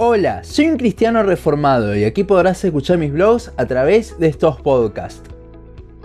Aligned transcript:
Hola, 0.00 0.44
soy 0.44 0.68
un 0.68 0.76
cristiano 0.76 1.24
reformado 1.24 1.96
y 1.96 2.04
aquí 2.04 2.22
podrás 2.22 2.64
escuchar 2.64 2.98
mis 2.98 3.12
blogs 3.12 3.50
a 3.56 3.66
través 3.66 4.16
de 4.20 4.28
estos 4.28 4.60
podcasts. 4.60 5.28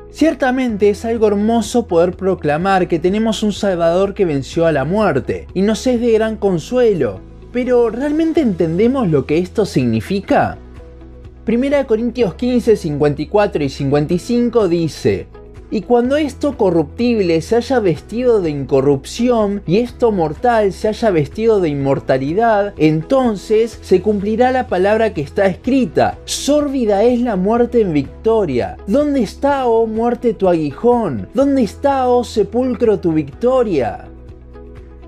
Ciertamente 0.09 0.89
es 0.89 1.05
algo 1.05 1.27
hermoso 1.27 1.85
poder 1.85 2.17
proclamar 2.17 2.87
que 2.87 2.97
tenemos 2.97 3.43
un 3.43 3.53
Salvador 3.53 4.15
que 4.15 4.25
venció 4.25 4.65
a 4.65 4.71
la 4.71 4.83
muerte 4.83 5.45
y 5.53 5.61
nos 5.61 5.85
es 5.85 6.01
de 6.01 6.11
gran 6.11 6.37
consuelo, 6.37 7.19
pero 7.51 7.91
¿realmente 7.91 8.41
entendemos 8.41 9.09
lo 9.09 9.27
que 9.27 9.37
esto 9.37 9.63
significa? 9.63 10.57
1 11.47 11.85
Corintios 11.85 12.33
15, 12.33 12.75
54 12.75 13.63
y 13.63 13.69
55 13.69 14.67
dice, 14.69 15.27
y 15.73 15.81
cuando 15.81 16.17
esto 16.17 16.55
corruptible 16.55 17.41
se 17.41 17.55
haya 17.55 17.79
vestido 17.79 18.41
de 18.41 18.51
incorrupción 18.51 19.63
y 19.65 19.79
esto 19.79 20.11
mortal 20.11 20.71
se 20.71 20.89
haya 20.89 21.09
vestido 21.09 21.59
de 21.59 21.69
inmortalidad, 21.69 22.75
entonces 22.77 23.79
se 23.81 23.99
cumplirá 23.99 24.51
la 24.51 24.67
palabra 24.67 25.15
que 25.15 25.21
está 25.21 25.47
escrita. 25.47 26.19
Sórbida 26.25 27.01
es 27.01 27.21
la 27.21 27.37
muerte 27.37 27.81
en 27.81 27.91
victoria. 27.91 28.77
¿Dónde 28.85 29.23
está, 29.23 29.65
oh 29.65 29.87
muerte, 29.87 30.35
tu 30.35 30.47
aguijón? 30.47 31.27
¿Dónde 31.33 31.63
está, 31.63 32.07
oh 32.07 32.23
sepulcro, 32.23 32.99
tu 32.99 33.11
victoria? 33.11 34.12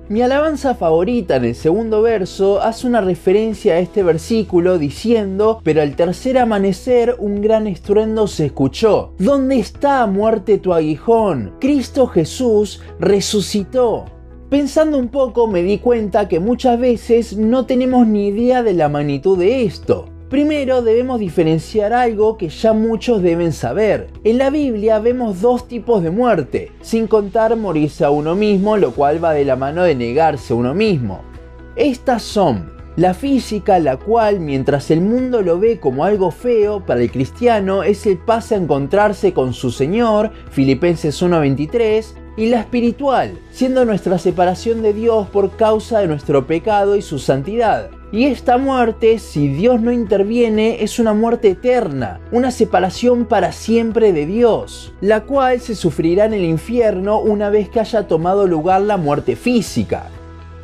Mi 0.07 0.21
alabanza 0.21 0.75
favorita 0.75 1.37
en 1.37 1.45
el 1.45 1.55
segundo 1.55 2.03
verso 2.03 2.61
hace 2.61 2.85
una 2.85 3.01
referencia 3.01 3.73
a 3.73 3.79
este 3.79 4.03
versículo 4.03 4.77
diciendo, 4.77 5.61
pero 5.63 5.81
al 5.81 5.95
tercer 5.95 6.37
amanecer 6.37 7.15
un 7.17 7.41
gran 7.41 7.65
estruendo 7.65 8.27
se 8.27 8.45
escuchó. 8.45 9.13
¿Dónde 9.17 9.57
está 9.57 10.05
muerte 10.05 10.59
tu 10.59 10.73
aguijón? 10.73 11.55
Cristo 11.59 12.05
Jesús 12.05 12.83
resucitó. 12.99 14.05
Pensando 14.47 14.99
un 14.99 15.07
poco 15.07 15.47
me 15.47 15.63
di 15.63 15.79
cuenta 15.79 16.27
que 16.27 16.39
muchas 16.39 16.79
veces 16.79 17.35
no 17.35 17.65
tenemos 17.65 18.05
ni 18.05 18.27
idea 18.27 18.61
de 18.61 18.73
la 18.73 18.89
magnitud 18.89 19.39
de 19.39 19.63
esto. 19.63 20.14
Primero 20.35 20.81
debemos 20.81 21.21
diferenciar 21.21 21.93
algo 21.93 22.35
que 22.35 22.49
ya 22.49 22.73
muchos 22.73 23.21
deben 23.21 23.53
saber. 23.53 24.09
En 24.25 24.37
la 24.37 24.49
Biblia 24.49 24.99
vemos 24.99 25.39
dos 25.39 25.69
tipos 25.69 26.03
de 26.03 26.11
muerte, 26.11 26.73
sin 26.81 27.07
contar 27.07 27.55
morirse 27.55 28.03
a 28.03 28.09
uno 28.09 28.35
mismo, 28.35 28.75
lo 28.75 28.91
cual 28.91 29.23
va 29.23 29.31
de 29.31 29.45
la 29.45 29.55
mano 29.55 29.83
de 29.83 29.95
negarse 29.95 30.51
a 30.51 30.57
uno 30.57 30.73
mismo. 30.73 31.21
Estas 31.77 32.21
son 32.21 32.69
la 32.97 33.13
física, 33.13 33.79
la 33.79 33.95
cual 33.95 34.41
mientras 34.41 34.91
el 34.91 34.99
mundo 34.99 35.41
lo 35.41 35.57
ve 35.57 35.79
como 35.79 36.03
algo 36.03 36.31
feo, 36.31 36.85
para 36.85 37.01
el 37.01 37.11
cristiano 37.11 37.83
es 37.83 38.05
el 38.05 38.17
pase 38.17 38.55
a 38.55 38.57
encontrarse 38.57 39.31
con 39.31 39.53
su 39.53 39.71
Señor, 39.71 40.31
Filipenses 40.51 41.23
1.23, 41.23 42.07
y 42.35 42.47
la 42.47 42.59
espiritual, 42.59 43.39
siendo 43.51 43.85
nuestra 43.85 44.17
separación 44.17 44.81
de 44.81 44.91
Dios 44.91 45.29
por 45.29 45.55
causa 45.55 45.99
de 45.99 46.07
nuestro 46.07 46.45
pecado 46.45 46.97
y 46.97 47.01
su 47.01 47.19
santidad. 47.19 47.89
Y 48.15 48.27
esta 48.27 48.57
muerte, 48.57 49.19
si 49.19 49.49
Dios 49.49 49.81
no 49.81 49.91
interviene, 49.91 50.81
es 50.81 50.99
una 50.99 51.13
muerte 51.13 51.49
eterna, 51.49 52.21
una 52.31 52.49
separación 52.49 53.25
para 53.25 53.51
siempre 53.51 54.13
de 54.13 54.25
Dios, 54.25 54.93
la 55.01 55.25
cual 55.25 55.59
se 55.59 55.75
sufrirá 55.75 56.23
en 56.23 56.33
el 56.33 56.45
infierno 56.45 57.19
una 57.19 57.49
vez 57.49 57.67
que 57.67 57.81
haya 57.81 58.07
tomado 58.07 58.47
lugar 58.47 58.79
la 58.83 58.95
muerte 58.95 59.35
física. 59.35 60.07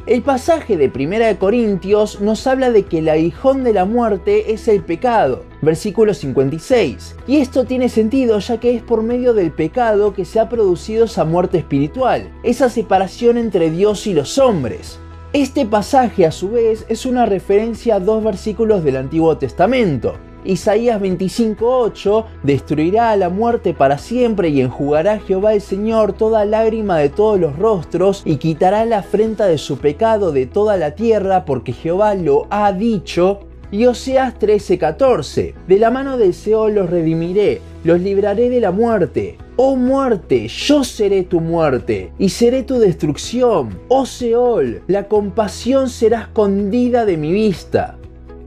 El 0.05 0.21
pasaje 0.21 0.77
de 0.77 0.89
1 0.95 1.39
Corintios 1.39 2.21
nos 2.21 2.47
habla 2.47 2.71
de 2.71 2.83
que 2.83 2.99
el 2.99 3.09
aguijón 3.09 3.65
de 3.65 3.73
la 3.73 3.83
muerte 3.83 4.53
es 4.53 4.69
el 4.69 4.81
pecado, 4.81 5.43
versículo 5.61 6.13
56. 6.13 7.17
Y 7.27 7.41
esto 7.41 7.65
tiene 7.65 7.89
sentido 7.89 8.39
ya 8.39 8.61
que 8.61 8.73
es 8.77 8.81
por 8.81 9.03
medio 9.03 9.33
del 9.33 9.51
pecado 9.51 10.13
que 10.13 10.23
se 10.23 10.39
ha 10.39 10.47
producido 10.47 11.03
esa 11.03 11.25
muerte 11.25 11.57
espiritual, 11.57 12.31
esa 12.43 12.69
separación 12.69 13.37
entre 13.37 13.69
Dios 13.71 14.07
y 14.07 14.13
los 14.13 14.37
hombres. 14.37 15.00
Este 15.33 15.65
pasaje 15.65 16.25
a 16.25 16.31
su 16.31 16.49
vez 16.49 16.85
es 16.89 17.05
una 17.05 17.25
referencia 17.25 17.95
a 17.95 17.99
dos 18.01 18.21
versículos 18.21 18.83
del 18.83 18.97
Antiguo 18.97 19.37
Testamento. 19.37 20.15
Isaías 20.43 20.99
25:8 20.99 22.25
destruirá 22.43 23.11
a 23.11 23.15
la 23.15 23.29
muerte 23.29 23.73
para 23.73 23.97
siempre 23.97 24.49
y 24.49 24.59
enjugará 24.59 25.19
Jehová 25.19 25.53
el 25.53 25.61
Señor 25.61 26.11
toda 26.11 26.43
lágrima 26.43 26.97
de 26.97 27.07
todos 27.07 27.39
los 27.39 27.57
rostros 27.57 28.23
y 28.25 28.35
quitará 28.37 28.83
la 28.83 28.97
afrenta 28.97 29.45
de 29.45 29.57
su 29.57 29.77
pecado 29.77 30.33
de 30.33 30.47
toda 30.47 30.75
la 30.75 30.95
tierra 30.95 31.45
porque 31.45 31.71
Jehová 31.71 32.13
lo 32.13 32.47
ha 32.49 32.73
dicho. 32.73 33.39
Y 33.71 33.85
Oseas 33.85 34.37
13:14 34.37 35.53
De 35.65 35.79
la 35.79 35.91
mano 35.91 36.17
del 36.17 36.33
Seol 36.33 36.75
los 36.75 36.89
redimiré, 36.89 37.61
los 37.85 38.01
libraré 38.01 38.49
de 38.49 38.59
la 38.59 38.71
muerte. 38.71 39.37
Oh 39.63 39.75
muerte, 39.75 40.47
yo 40.47 40.83
seré 40.83 41.21
tu 41.21 41.39
muerte 41.39 42.11
y 42.17 42.29
seré 42.29 42.63
tu 42.63 42.79
destrucción. 42.79 43.77
Oh 43.89 44.07
Seol, 44.07 44.81
la 44.87 45.07
compasión 45.07 45.87
será 45.87 46.21
escondida 46.21 47.05
de 47.05 47.15
mi 47.15 47.31
vista. 47.31 47.95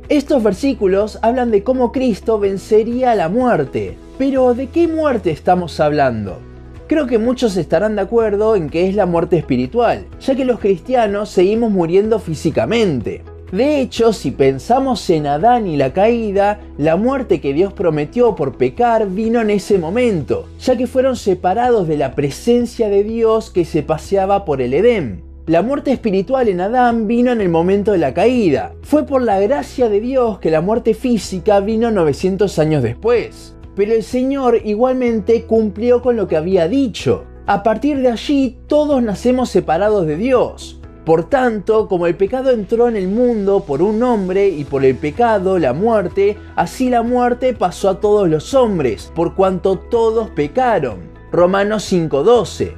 Estos 0.08 0.42
versículos 0.42 1.20
hablan 1.22 1.52
de 1.52 1.62
cómo 1.62 1.92
Cristo 1.92 2.40
vencería 2.40 3.14
la 3.14 3.28
muerte. 3.28 3.96
Pero 4.18 4.54
¿de 4.54 4.66
qué 4.70 4.88
muerte 4.88 5.30
estamos 5.30 5.78
hablando? 5.78 6.40
Creo 6.88 7.06
que 7.06 7.18
muchos 7.18 7.56
estarán 7.56 7.94
de 7.94 8.02
acuerdo 8.02 8.56
en 8.56 8.68
que 8.68 8.88
es 8.88 8.96
la 8.96 9.06
muerte 9.06 9.36
espiritual, 9.36 10.06
ya 10.18 10.34
que 10.34 10.44
los 10.44 10.58
cristianos 10.58 11.28
seguimos 11.28 11.70
muriendo 11.70 12.18
físicamente. 12.18 13.22
De 13.54 13.80
hecho, 13.80 14.12
si 14.12 14.32
pensamos 14.32 15.08
en 15.10 15.28
Adán 15.28 15.68
y 15.68 15.76
la 15.76 15.92
caída, 15.92 16.58
la 16.76 16.96
muerte 16.96 17.40
que 17.40 17.52
Dios 17.52 17.72
prometió 17.72 18.34
por 18.34 18.56
pecar 18.56 19.08
vino 19.08 19.40
en 19.40 19.50
ese 19.50 19.78
momento, 19.78 20.48
ya 20.58 20.76
que 20.76 20.88
fueron 20.88 21.14
separados 21.14 21.86
de 21.86 21.96
la 21.96 22.16
presencia 22.16 22.88
de 22.88 23.04
Dios 23.04 23.50
que 23.50 23.64
se 23.64 23.84
paseaba 23.84 24.44
por 24.44 24.60
el 24.60 24.74
Edén. 24.74 25.22
La 25.46 25.62
muerte 25.62 25.92
espiritual 25.92 26.48
en 26.48 26.62
Adán 26.62 27.06
vino 27.06 27.30
en 27.30 27.40
el 27.40 27.48
momento 27.48 27.92
de 27.92 27.98
la 27.98 28.12
caída. 28.12 28.72
Fue 28.82 29.06
por 29.06 29.22
la 29.22 29.38
gracia 29.38 29.88
de 29.88 30.00
Dios 30.00 30.40
que 30.40 30.50
la 30.50 30.60
muerte 30.60 30.92
física 30.92 31.60
vino 31.60 31.92
900 31.92 32.58
años 32.58 32.82
después. 32.82 33.54
Pero 33.76 33.92
el 33.92 34.02
Señor 34.02 34.62
igualmente 34.64 35.44
cumplió 35.44 36.02
con 36.02 36.16
lo 36.16 36.26
que 36.26 36.36
había 36.36 36.66
dicho. 36.66 37.22
A 37.46 37.62
partir 37.62 38.00
de 38.00 38.08
allí 38.08 38.58
todos 38.66 39.00
nacemos 39.00 39.48
separados 39.48 40.08
de 40.08 40.16
Dios. 40.16 40.80
Por 41.04 41.28
tanto, 41.28 41.86
como 41.86 42.06
el 42.06 42.16
pecado 42.16 42.50
entró 42.50 42.88
en 42.88 42.96
el 42.96 43.08
mundo 43.08 43.64
por 43.66 43.82
un 43.82 44.02
hombre 44.02 44.48
y 44.48 44.64
por 44.64 44.86
el 44.86 44.96
pecado 44.96 45.58
la 45.58 45.74
muerte, 45.74 46.38
así 46.56 46.88
la 46.88 47.02
muerte 47.02 47.52
pasó 47.52 47.90
a 47.90 48.00
todos 48.00 48.26
los 48.26 48.54
hombres, 48.54 49.12
por 49.14 49.34
cuanto 49.34 49.76
todos 49.78 50.30
pecaron. 50.30 51.00
Romanos 51.30 51.84
5:12. 51.92 52.72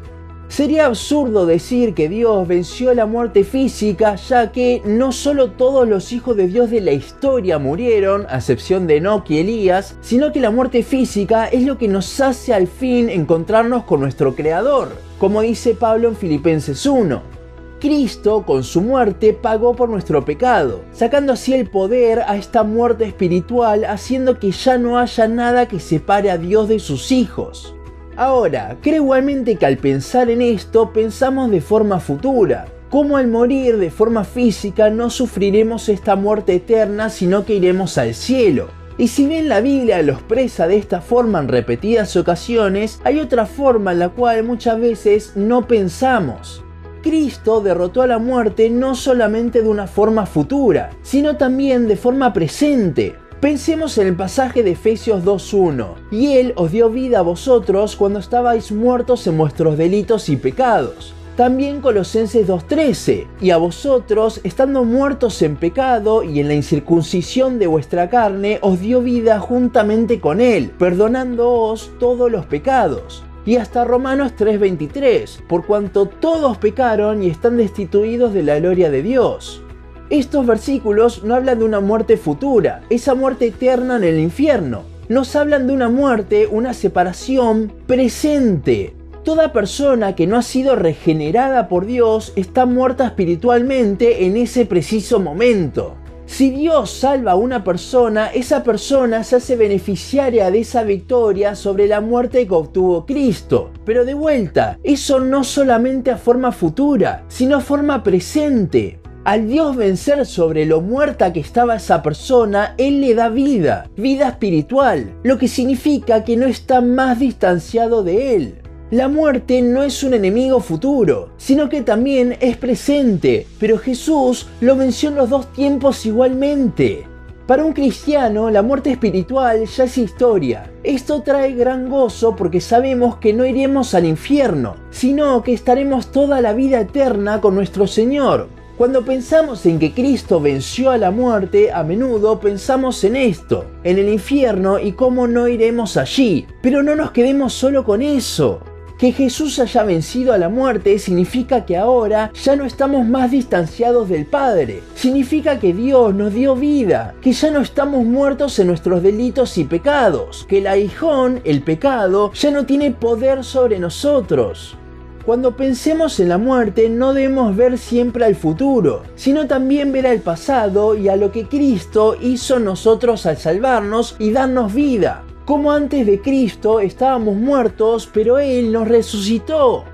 Sería 0.48 0.87
absurdo 0.87 1.44
decir 1.47 1.94
que 1.94 2.09
Dios 2.09 2.48
venció 2.48 2.94
la 2.94 3.06
muerte 3.06 3.44
física, 3.44 4.16
ya 4.16 4.50
que 4.50 4.81
no 4.84 5.12
solo 5.12 5.50
todos 5.53 5.88
los 5.88 6.12
hijos 6.12 6.37
de 6.37 6.48
Dios 6.48 6.70
de 6.70 6.81
la 6.81 6.93
historia 6.93 7.58
murieron, 7.58 8.26
a 8.28 8.37
excepción 8.37 8.87
de 8.87 8.97
Enoch 8.97 9.28
y 9.28 9.38
Elías, 9.38 9.97
sino 10.00 10.32
que 10.32 10.41
la 10.41 10.50
muerte 10.50 10.82
física 10.82 11.47
es 11.47 11.64
lo 11.64 11.78
que 11.78 11.88
nos 11.88 12.20
hace 12.20 12.54
al 12.54 12.66
fin 12.66 13.08
encontrarnos 13.08 13.84
con 13.84 14.00
nuestro 14.00 14.34
Creador, 14.34 14.88
como 15.19 15.43
dice 15.43 15.75
Pablo 15.75 16.08
en 16.08 16.16
Filipenses 16.16 16.87
1. 16.87 17.36
Cristo 17.81 18.44
con 18.47 18.64
su 18.64 18.81
muerte 18.81 19.32
pagó 19.34 19.76
por 19.76 19.88
nuestro 19.88 20.25
pecado, 20.25 20.81
sacando 20.92 21.34
así 21.34 21.53
el 21.53 21.69
poder 21.69 22.20
a 22.20 22.37
esta 22.37 22.62
muerte 22.62 23.04
espiritual, 23.04 23.84
haciendo 23.84 24.38
que 24.38 24.50
ya 24.50 24.78
no 24.78 24.98
haya 24.98 25.28
nada 25.28 25.69
que 25.69 25.78
separe 25.78 26.31
a 26.31 26.38
Dios 26.38 26.69
de 26.69 26.78
sus 26.78 27.12
hijos. 27.12 27.75
Ahora, 28.16 28.78
creo 28.81 29.03
igualmente 29.03 29.56
que 29.56 29.66
al 29.66 29.76
pensar 29.76 30.31
en 30.31 30.41
esto 30.41 30.92
pensamos 30.92 31.50
de 31.50 31.60
forma 31.60 32.00
futura, 32.00 32.66
como 32.88 33.19
al 33.19 33.26
morir 33.26 33.76
de 33.76 33.91
forma 33.91 34.25
física 34.25 34.88
no 34.88 35.10
sufriremos 35.10 35.91
esta 35.91 36.16
muerte 36.16 36.54
eterna, 36.54 37.10
sino 37.10 37.44
que 37.44 37.56
iremos 37.56 37.98
al 37.98 38.14
cielo. 38.14 38.69
Y 38.97 39.08
si 39.08 39.26
bien 39.26 39.50
la 39.50 39.60
Biblia 39.60 40.00
los 40.00 40.16
expresa 40.16 40.66
de 40.66 40.78
esta 40.78 41.03
forma 41.03 41.41
en 41.41 41.48
repetidas 41.48 42.16
ocasiones, 42.16 43.00
hay 43.04 43.20
otra 43.20 43.44
forma 43.44 43.93
en 43.93 43.98
la 43.98 44.08
cual 44.08 44.44
muchas 44.44 44.81
veces 44.81 45.32
no 45.37 45.69
pensamos. 45.69 46.64
Cristo 47.06 47.61
derrotó 47.61 48.03
a 48.03 48.09
la 48.09 48.19
muerte 48.19 48.69
no 48.69 48.97
solamente 48.97 49.62
de 49.62 49.69
una 49.69 49.87
forma 49.87 50.26
futura, 50.26 50.91
sino 51.03 51.37
también 51.37 51.87
de 51.87 51.97
forma 51.97 52.32
presente. 52.32 53.14
Pensemos 53.41 53.97
en 53.99 54.08
el 54.08 54.17
pasaje 54.17 54.64
de 54.64 54.73
Efesios 54.73 55.23
2.1. 55.25 55.87
Y 56.11 56.32
Él 56.32 56.53
os 56.56 56.73
dio 56.73 56.91
vida 56.91 57.20
a 57.20 57.23
vosotros 57.23 57.94
cuando 57.94 58.19
estabais 58.19 58.73
muertos 58.73 59.25
en 59.29 59.38
vuestros 59.38 59.79
delitos 59.79 60.29
y 60.29 60.35
pecados. 60.35 61.14
También 61.37 61.81
Colosenses 61.81 62.49
2.13, 62.49 63.29
y 63.41 63.50
a 63.50 63.56
vosotros, 63.56 64.41
estando 64.43 64.82
muertos 64.82 65.41
en 65.43 65.55
pecado 65.55 66.25
y 66.25 66.41
en 66.41 66.49
la 66.49 66.55
incircuncisión 66.55 67.61
de 67.61 67.69
vuestra 67.69 68.11
carne, 68.11 68.58
os 68.62 68.81
dio 68.81 69.00
vida 69.00 69.38
juntamente 69.38 70.19
con 70.19 70.41
Él, 70.41 70.73
perdonándoos 70.76 71.93
todos 72.00 72.32
los 72.32 72.47
pecados 72.47 73.23
y 73.46 73.56
hasta 73.56 73.84
Romanos 73.84 74.32
3:23, 74.37 75.43
por 75.48 75.64
cuanto 75.64 76.06
todos 76.06 76.58
pecaron 76.58 77.22
y 77.22 77.28
están 77.28 77.56
destituidos 77.56 78.34
de 78.34 78.43
la 78.43 78.58
gloria 78.58 78.90
de 78.90 79.02
Dios. 79.02 79.62
Estos 80.10 80.46
versículos 80.46 81.25
no 81.25 81.34
hablan 81.34 81.60
de 81.60 81.64
una 81.64 81.81
muerte 81.81 82.16
futura, 82.16 82.82
esa 82.90 83.14
muerte 83.14 83.46
eterna 83.46 83.96
en 83.96 84.04
el 84.04 84.19
infierno. 84.19 84.82
Nos 85.08 85.34
hablan 85.37 85.69
de 85.69 85.72
una 85.72 85.88
muerte, 85.88 86.48
una 86.48 86.75
separación 86.75 87.72
presente. 87.87 88.94
Toda 89.25 89.52
persona 89.52 90.14
que 90.14 90.26
no 90.26 90.37
ha 90.37 90.43
sido 90.43 90.76
regenerada 90.76 91.69
por 91.69 91.87
Dios 91.87 92.32
está 92.37 92.66
muerta 92.66 93.06
espiritualmente 93.06 94.26
en 94.26 94.37
ese 94.37 94.66
preciso 94.66 95.19
momento. 95.19 95.96
Si 96.26 96.50
Dios 96.50 96.90
salva 96.90 97.32
a 97.32 97.37
una 97.37 97.62
persona, 97.62 98.26
esa 98.26 98.64
persona 98.64 99.23
se 99.23 99.37
hace 99.37 99.55
beneficiaria 99.55 100.50
de 100.50 100.58
esa 100.61 100.82
victoria 100.82 101.55
sobre 101.55 101.87
la 101.87 102.00
muerte 102.00 102.46
que 102.46 102.55
obtuvo 102.55 103.06
Cristo. 103.06 103.70
Pero 103.84 104.05
de 104.05 104.14
vuelta, 104.14 104.78
eso 104.82 105.20
no 105.20 105.44
solamente 105.44 106.11
a 106.11 106.17
forma 106.19 106.50
futura, 106.50 107.25
sino 107.28 107.56
a 107.56 107.61
forma 107.61 108.02
presente. 108.02 108.99
Al 109.25 109.49
Dios 109.49 109.76
vencer 109.76 110.26
sobre 110.26 110.67
lo 110.67 110.81
muerta 110.81 111.32
que 111.32 111.40
estaba 111.40 111.76
esa 111.76 112.02
persona, 112.02 112.75
Él 112.76 113.00
le 113.00 113.14
da 113.14 113.29
vida, 113.29 113.88
vida 113.96 114.29
espiritual, 114.29 115.14
lo 115.22 115.38
que 115.38 115.49
significa 115.49 116.25
que 116.25 116.37
no 116.37 116.46
está 116.46 116.81
más 116.81 117.19
distanciado 117.20 118.02
de 118.02 118.37
Él. 118.37 118.62
La 118.93 119.09
muerte 119.09 119.62
no 119.62 119.83
es 119.83 120.05
un 120.05 120.15
enemigo 120.15 120.61
futuro, 120.61 121.31
sino 121.38 121.69
que 121.69 121.83
también 121.83 122.37
es 122.38 122.56
presente, 122.56 123.44
pero 123.59 123.79
Jesús 123.79 124.47
lo 124.61 124.77
venció 124.77 125.09
en 125.09 125.17
los 125.17 125.29
dos 125.29 125.53
tiempos 125.53 126.06
igualmente. 126.06 127.05
Para 127.49 127.65
un 127.65 127.73
cristiano, 127.73 128.49
la 128.49 128.62
muerte 128.62 128.93
espiritual 128.93 129.67
ya 129.67 129.85
es 129.85 129.99
historia. 129.99 130.71
Esto 130.85 131.23
trae 131.23 131.55
gran 131.55 131.91
gozo 131.91 132.37
porque 132.37 132.61
sabemos 132.61 133.17
que 133.17 133.33
no 133.33 133.44
iremos 133.44 133.93
al 133.94 134.05
infierno, 134.05 134.77
sino 134.91 135.43
que 135.43 135.53
estaremos 135.53 136.12
toda 136.12 136.41
la 136.41 136.53
vida 136.53 136.81
eterna 136.81 137.41
con 137.41 137.56
nuestro 137.56 137.89
Señor. 137.89 138.47
Cuando 138.79 139.05
pensamos 139.05 139.67
en 139.67 139.81
que 139.81 139.94
Cristo 139.94 140.41
venció 140.41 140.91
a 140.91 140.99
la 140.99 141.11
muerte, 141.11 141.73
a 141.73 141.82
menudo 141.82 142.39
pensamos 142.39 143.03
en 143.03 143.17
esto, 143.17 143.65
en 143.82 143.99
el 143.99 144.09
infierno 144.11 144.79
y 144.79 144.93
cómo 144.93 145.27
no 145.27 145.49
iremos 145.49 145.97
allí. 145.97 146.47
Pero 146.62 146.85
no 146.85 146.94
nos 146.94 147.11
quedemos 147.11 147.53
solo 147.53 147.85
con 147.85 148.00
eso. 148.00 148.61
Que 148.98 149.12
Jesús 149.12 149.58
haya 149.58 149.82
vencido 149.82 150.32
a 150.32 150.38
la 150.38 150.48
muerte 150.48 150.98
significa 150.98 151.66
que 151.66 151.76
ahora 151.76 152.32
ya 152.32 152.56
no 152.56 152.64
estamos 152.64 153.06
más 153.06 153.31
distanciados 153.31 154.08
del 154.08 154.25
Padre. 154.25 154.82
Significa 154.94 155.60
que 155.60 155.75
Dios 155.75 156.14
nos 156.14 156.32
dio 156.32 156.56
vida, 156.56 157.14
que 157.20 157.32
ya 157.32 157.50
no 157.50 157.60
estamos 157.60 158.06
muertos 158.06 158.58
en 158.58 158.69
nuestros 158.69 159.02
delitos 159.02 159.58
y 159.58 159.64
pecados, 159.64 160.46
que 160.48 160.58
el 160.58 160.66
aguijón, 160.66 161.43
el 161.44 161.62
pecado, 161.62 162.32
ya 162.32 162.50
no 162.50 162.64
tiene 162.64 162.90
poder 162.90 163.44
sobre 163.44 163.78
nosotros. 163.78 164.78
Cuando 165.26 165.56
pensemos 165.56 166.19
en 166.19 166.31
la 166.31 166.38
muerte 166.38 166.88
no 166.88 167.12
debemos 167.12 167.54
ver 167.54 167.76
siempre 167.76 168.25
al 168.25 168.34
futuro, 168.34 169.02
sino 169.14 169.46
también 169.46 169.93
ver 169.93 170.06
al 170.06 170.20
pasado 170.20 170.96
y 170.96 171.10
a 171.10 171.16
lo 171.16 171.32
que 171.32 171.46
Cristo 171.46 172.16
hizo 172.19 172.60
nosotros 172.60 173.26
al 173.26 173.37
salvarnos 173.37 174.16
y 174.19 174.31
darnos 174.31 174.72
vida 174.72 175.25
como 175.46 175.70
antes 175.70 176.04
de 176.04 176.20
Cristo 176.20 176.81
estábamos 176.81 177.37
muertos, 177.37 178.10
pero 178.12 178.38
Él 178.38 178.72
nos 178.72 178.88
resucitó. 178.88 179.84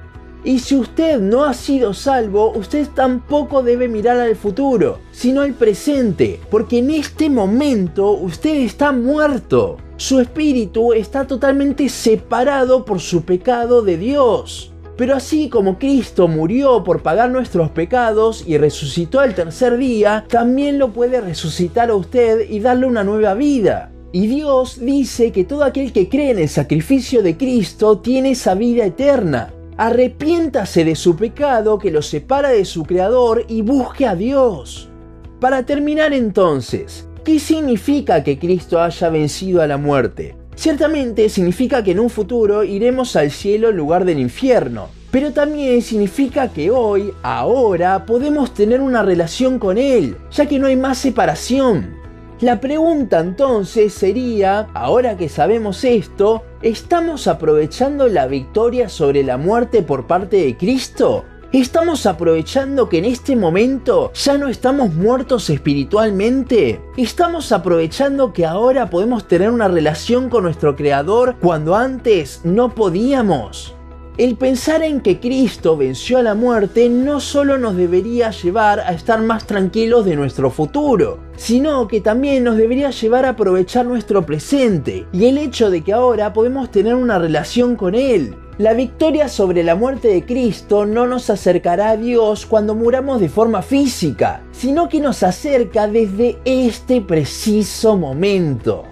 Y 0.44 0.58
si 0.58 0.74
usted 0.74 1.20
no 1.20 1.44
ha 1.44 1.52
sido 1.52 1.92
salvo, 1.92 2.52
usted 2.52 2.88
tampoco 2.88 3.62
debe 3.62 3.86
mirar 3.86 4.18
al 4.18 4.34
futuro, 4.34 4.98
sino 5.12 5.42
al 5.42 5.52
presente, 5.52 6.40
porque 6.50 6.78
en 6.78 6.90
este 6.90 7.28
momento 7.28 8.12
usted 8.12 8.56
está 8.62 8.92
muerto. 8.92 9.76
Su 9.98 10.20
espíritu 10.20 10.94
está 10.94 11.26
totalmente 11.26 11.88
separado 11.90 12.84
por 12.86 12.98
su 12.98 13.22
pecado 13.22 13.82
de 13.82 13.98
Dios. 13.98 14.72
Pero 14.96 15.14
así 15.14 15.50
como 15.50 15.78
Cristo 15.78 16.28
murió 16.28 16.82
por 16.82 17.02
pagar 17.02 17.30
nuestros 17.30 17.70
pecados 17.70 18.42
y 18.46 18.56
resucitó 18.56 19.20
al 19.20 19.34
tercer 19.34 19.76
día, 19.76 20.24
también 20.28 20.78
lo 20.78 20.92
puede 20.92 21.20
resucitar 21.20 21.90
a 21.90 21.94
usted 21.94 22.48
y 22.48 22.60
darle 22.60 22.86
una 22.86 23.04
nueva 23.04 23.34
vida. 23.34 23.92
Y 24.14 24.26
Dios 24.26 24.78
dice 24.78 25.32
que 25.32 25.44
todo 25.44 25.64
aquel 25.64 25.90
que 25.90 26.10
cree 26.10 26.32
en 26.32 26.38
el 26.38 26.48
sacrificio 26.50 27.22
de 27.22 27.38
Cristo 27.38 27.98
tiene 27.98 28.32
esa 28.32 28.54
vida 28.54 28.84
eterna. 28.84 29.54
Arrepiéntase 29.78 30.84
de 30.84 30.94
su 30.96 31.16
pecado 31.16 31.78
que 31.78 31.90
lo 31.90 32.02
separa 32.02 32.50
de 32.50 32.66
su 32.66 32.82
Creador 32.82 33.46
y 33.48 33.62
busque 33.62 34.06
a 34.06 34.14
Dios. 34.14 34.90
Para 35.40 35.64
terminar 35.64 36.12
entonces, 36.12 37.08
¿qué 37.24 37.38
significa 37.38 38.22
que 38.22 38.38
Cristo 38.38 38.82
haya 38.82 39.08
vencido 39.08 39.62
a 39.62 39.66
la 39.66 39.78
muerte? 39.78 40.36
Ciertamente 40.56 41.30
significa 41.30 41.82
que 41.82 41.92
en 41.92 42.00
un 42.00 42.10
futuro 42.10 42.64
iremos 42.64 43.16
al 43.16 43.30
cielo 43.30 43.72
lugar 43.72 44.04
del 44.04 44.18
infierno, 44.18 44.88
pero 45.10 45.32
también 45.32 45.80
significa 45.80 46.48
que 46.48 46.70
hoy, 46.70 47.14
ahora, 47.22 48.04
podemos 48.04 48.52
tener 48.52 48.82
una 48.82 49.02
relación 49.02 49.58
con 49.58 49.78
Él, 49.78 50.18
ya 50.30 50.44
que 50.44 50.58
no 50.58 50.66
hay 50.66 50.76
más 50.76 50.98
separación. 50.98 52.01
La 52.42 52.60
pregunta 52.60 53.20
entonces 53.20 53.94
sería, 53.94 54.66
ahora 54.74 55.16
que 55.16 55.28
sabemos 55.28 55.84
esto, 55.84 56.42
¿estamos 56.60 57.28
aprovechando 57.28 58.08
la 58.08 58.26
victoria 58.26 58.88
sobre 58.88 59.22
la 59.22 59.36
muerte 59.36 59.84
por 59.84 60.08
parte 60.08 60.38
de 60.38 60.56
Cristo? 60.56 61.24
¿Estamos 61.52 62.04
aprovechando 62.04 62.88
que 62.88 62.98
en 62.98 63.04
este 63.04 63.36
momento 63.36 64.10
ya 64.14 64.38
no 64.38 64.48
estamos 64.48 64.92
muertos 64.92 65.50
espiritualmente? 65.50 66.80
¿Estamos 66.96 67.52
aprovechando 67.52 68.32
que 68.32 68.44
ahora 68.44 68.90
podemos 68.90 69.28
tener 69.28 69.48
una 69.48 69.68
relación 69.68 70.28
con 70.28 70.42
nuestro 70.42 70.74
Creador 70.74 71.36
cuando 71.40 71.76
antes 71.76 72.40
no 72.42 72.74
podíamos? 72.74 73.76
El 74.18 74.36
pensar 74.36 74.82
en 74.82 75.00
que 75.00 75.20
Cristo 75.20 75.74
venció 75.74 76.18
a 76.18 76.22
la 76.22 76.34
muerte 76.34 76.90
no 76.90 77.18
solo 77.18 77.56
nos 77.56 77.76
debería 77.76 78.30
llevar 78.30 78.80
a 78.80 78.92
estar 78.92 79.22
más 79.22 79.46
tranquilos 79.46 80.04
de 80.04 80.16
nuestro 80.16 80.50
futuro, 80.50 81.18
sino 81.36 81.88
que 81.88 82.02
también 82.02 82.44
nos 82.44 82.58
debería 82.58 82.90
llevar 82.90 83.24
a 83.24 83.30
aprovechar 83.30 83.86
nuestro 83.86 84.26
presente 84.26 85.06
y 85.14 85.24
el 85.24 85.38
hecho 85.38 85.70
de 85.70 85.80
que 85.80 85.94
ahora 85.94 86.34
podemos 86.34 86.70
tener 86.70 86.94
una 86.94 87.18
relación 87.18 87.74
con 87.74 87.94
Él. 87.94 88.36
La 88.58 88.74
victoria 88.74 89.28
sobre 89.28 89.64
la 89.64 89.76
muerte 89.76 90.08
de 90.08 90.26
Cristo 90.26 90.84
no 90.84 91.06
nos 91.06 91.30
acercará 91.30 91.88
a 91.88 91.96
Dios 91.96 92.44
cuando 92.44 92.74
muramos 92.74 93.18
de 93.18 93.30
forma 93.30 93.62
física, 93.62 94.42
sino 94.52 94.90
que 94.90 95.00
nos 95.00 95.22
acerca 95.22 95.88
desde 95.88 96.38
este 96.44 97.00
preciso 97.00 97.96
momento. 97.96 98.91